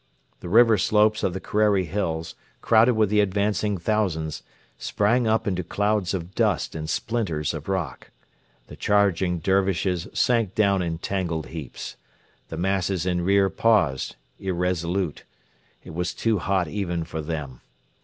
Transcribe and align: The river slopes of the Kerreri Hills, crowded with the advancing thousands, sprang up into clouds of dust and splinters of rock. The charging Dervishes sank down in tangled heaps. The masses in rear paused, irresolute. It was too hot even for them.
The 0.39 0.49
river 0.49 0.79
slopes 0.79 1.21
of 1.21 1.33
the 1.33 1.39
Kerreri 1.39 1.85
Hills, 1.85 2.33
crowded 2.63 2.95
with 2.95 3.09
the 3.11 3.19
advancing 3.19 3.77
thousands, 3.77 4.41
sprang 4.79 5.27
up 5.27 5.45
into 5.45 5.63
clouds 5.63 6.15
of 6.15 6.33
dust 6.33 6.73
and 6.73 6.89
splinters 6.89 7.53
of 7.53 7.69
rock. 7.69 8.09
The 8.65 8.75
charging 8.75 9.37
Dervishes 9.37 10.07
sank 10.11 10.55
down 10.55 10.81
in 10.81 10.97
tangled 10.97 11.45
heaps. 11.49 11.97
The 12.47 12.57
masses 12.57 13.05
in 13.05 13.21
rear 13.21 13.47
paused, 13.51 14.15
irresolute. 14.39 15.23
It 15.83 15.93
was 15.93 16.15
too 16.15 16.39
hot 16.39 16.67
even 16.67 17.03
for 17.03 17.21
them. 17.21 17.61